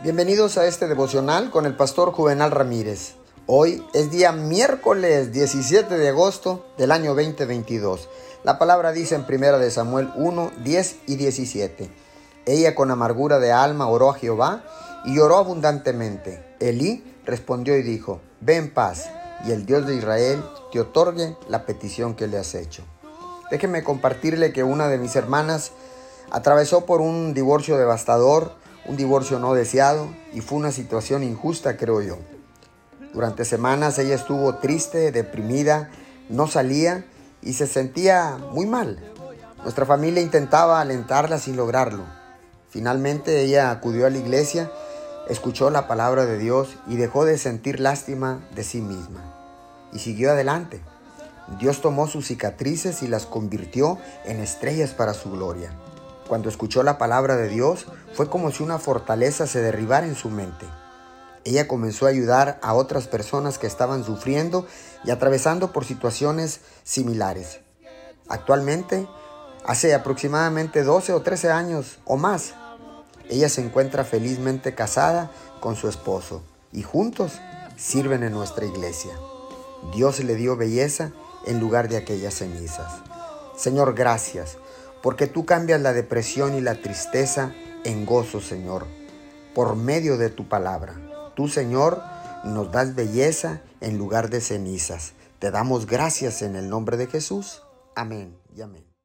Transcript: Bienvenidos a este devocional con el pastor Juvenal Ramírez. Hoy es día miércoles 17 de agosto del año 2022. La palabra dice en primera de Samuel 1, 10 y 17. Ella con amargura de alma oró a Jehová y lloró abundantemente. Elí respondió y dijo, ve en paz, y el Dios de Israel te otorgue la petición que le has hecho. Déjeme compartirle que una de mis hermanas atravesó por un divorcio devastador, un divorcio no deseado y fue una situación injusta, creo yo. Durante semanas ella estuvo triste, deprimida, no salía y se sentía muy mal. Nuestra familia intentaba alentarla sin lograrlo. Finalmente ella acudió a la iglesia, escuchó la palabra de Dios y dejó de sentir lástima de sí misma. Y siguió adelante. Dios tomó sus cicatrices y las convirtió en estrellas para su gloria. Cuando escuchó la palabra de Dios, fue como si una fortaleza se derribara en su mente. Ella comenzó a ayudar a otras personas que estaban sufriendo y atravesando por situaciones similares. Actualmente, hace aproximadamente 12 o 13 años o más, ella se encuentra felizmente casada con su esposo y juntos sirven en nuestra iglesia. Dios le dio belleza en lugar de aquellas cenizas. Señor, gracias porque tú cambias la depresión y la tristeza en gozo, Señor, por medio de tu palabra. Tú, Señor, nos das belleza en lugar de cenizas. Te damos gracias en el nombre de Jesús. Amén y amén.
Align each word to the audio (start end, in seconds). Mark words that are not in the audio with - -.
Bienvenidos 0.00 0.58
a 0.58 0.66
este 0.66 0.86
devocional 0.86 1.50
con 1.50 1.66
el 1.66 1.74
pastor 1.74 2.12
Juvenal 2.12 2.52
Ramírez. 2.52 3.14
Hoy 3.46 3.84
es 3.94 4.12
día 4.12 4.30
miércoles 4.30 5.32
17 5.32 5.98
de 5.98 6.08
agosto 6.10 6.66
del 6.78 6.92
año 6.92 7.16
2022. 7.16 8.08
La 8.44 8.60
palabra 8.60 8.92
dice 8.92 9.16
en 9.16 9.26
primera 9.26 9.58
de 9.58 9.72
Samuel 9.72 10.08
1, 10.14 10.52
10 10.62 10.96
y 11.08 11.16
17. 11.16 11.90
Ella 12.46 12.76
con 12.76 12.92
amargura 12.92 13.40
de 13.40 13.50
alma 13.50 13.88
oró 13.88 14.10
a 14.10 14.14
Jehová 14.14 14.62
y 15.04 15.16
lloró 15.16 15.36
abundantemente. 15.36 16.44
Elí 16.60 17.02
respondió 17.26 17.76
y 17.76 17.82
dijo, 17.82 18.20
ve 18.40 18.54
en 18.54 18.72
paz, 18.72 19.10
y 19.46 19.50
el 19.50 19.66
Dios 19.66 19.84
de 19.84 19.96
Israel 19.96 20.44
te 20.70 20.78
otorgue 20.78 21.36
la 21.48 21.66
petición 21.66 22.14
que 22.14 22.28
le 22.28 22.38
has 22.38 22.54
hecho. 22.54 22.84
Déjeme 23.50 23.82
compartirle 23.82 24.52
que 24.52 24.62
una 24.62 24.86
de 24.86 24.98
mis 24.98 25.16
hermanas 25.16 25.72
atravesó 26.30 26.86
por 26.86 27.00
un 27.00 27.34
divorcio 27.34 27.76
devastador, 27.76 28.52
un 28.88 28.96
divorcio 28.96 29.38
no 29.38 29.54
deseado 29.54 30.08
y 30.32 30.40
fue 30.40 30.58
una 30.58 30.72
situación 30.72 31.22
injusta, 31.22 31.76
creo 31.76 32.00
yo. 32.00 32.18
Durante 33.12 33.44
semanas 33.44 33.98
ella 33.98 34.14
estuvo 34.14 34.56
triste, 34.56 35.12
deprimida, 35.12 35.90
no 36.28 36.46
salía 36.46 37.04
y 37.42 37.52
se 37.52 37.66
sentía 37.66 38.38
muy 38.52 38.66
mal. 38.66 38.98
Nuestra 39.62 39.84
familia 39.86 40.22
intentaba 40.22 40.80
alentarla 40.80 41.38
sin 41.38 41.56
lograrlo. 41.56 42.04
Finalmente 42.70 43.42
ella 43.42 43.70
acudió 43.70 44.06
a 44.06 44.10
la 44.10 44.18
iglesia, 44.18 44.70
escuchó 45.28 45.70
la 45.70 45.86
palabra 45.86 46.26
de 46.26 46.38
Dios 46.38 46.76
y 46.86 46.96
dejó 46.96 47.24
de 47.24 47.38
sentir 47.38 47.80
lástima 47.80 48.40
de 48.54 48.64
sí 48.64 48.80
misma. 48.80 49.34
Y 49.92 49.98
siguió 49.98 50.30
adelante. 50.30 50.80
Dios 51.58 51.80
tomó 51.80 52.08
sus 52.08 52.26
cicatrices 52.26 53.02
y 53.02 53.08
las 53.08 53.26
convirtió 53.26 53.98
en 54.24 54.40
estrellas 54.40 54.90
para 54.90 55.14
su 55.14 55.30
gloria. 55.30 55.72
Cuando 56.28 56.50
escuchó 56.50 56.82
la 56.82 56.98
palabra 56.98 57.36
de 57.36 57.48
Dios, 57.48 57.86
fue 58.12 58.28
como 58.28 58.50
si 58.50 58.62
una 58.62 58.78
fortaleza 58.78 59.46
se 59.46 59.62
derribara 59.62 60.06
en 60.06 60.14
su 60.14 60.28
mente. 60.28 60.66
Ella 61.44 61.66
comenzó 61.66 62.04
a 62.04 62.10
ayudar 62.10 62.58
a 62.60 62.74
otras 62.74 63.08
personas 63.08 63.56
que 63.56 63.66
estaban 63.66 64.04
sufriendo 64.04 64.66
y 65.04 65.10
atravesando 65.10 65.72
por 65.72 65.86
situaciones 65.86 66.60
similares. 66.84 67.60
Actualmente, 68.28 69.08
hace 69.64 69.94
aproximadamente 69.94 70.82
12 70.82 71.14
o 71.14 71.22
13 71.22 71.50
años 71.50 71.98
o 72.04 72.18
más, 72.18 72.52
ella 73.30 73.48
se 73.48 73.62
encuentra 73.62 74.04
felizmente 74.04 74.74
casada 74.74 75.30
con 75.60 75.76
su 75.76 75.88
esposo 75.88 76.42
y 76.72 76.82
juntos 76.82 77.40
sirven 77.78 78.22
en 78.22 78.32
nuestra 78.32 78.66
iglesia. 78.66 79.12
Dios 79.94 80.22
le 80.22 80.34
dio 80.34 80.56
belleza 80.56 81.12
en 81.46 81.58
lugar 81.58 81.88
de 81.88 81.96
aquellas 81.96 82.34
cenizas. 82.34 82.92
Señor, 83.56 83.94
gracias 83.94 84.58
porque 85.02 85.26
tú 85.26 85.46
cambias 85.46 85.80
la 85.80 85.92
depresión 85.92 86.54
y 86.54 86.60
la 86.60 86.76
tristeza 86.76 87.52
en 87.84 88.06
gozo, 88.06 88.40
Señor, 88.40 88.86
por 89.54 89.76
medio 89.76 90.18
de 90.18 90.30
tu 90.30 90.48
palabra. 90.48 90.94
Tú, 91.34 91.48
Señor, 91.48 92.02
nos 92.44 92.72
das 92.72 92.94
belleza 92.94 93.62
en 93.80 93.98
lugar 93.98 94.30
de 94.30 94.40
cenizas. 94.40 95.12
Te 95.38 95.50
damos 95.50 95.86
gracias 95.86 96.42
en 96.42 96.56
el 96.56 96.68
nombre 96.68 96.96
de 96.96 97.06
Jesús. 97.06 97.62
Amén 97.94 98.36
y 98.54 98.62
amén. 98.62 98.97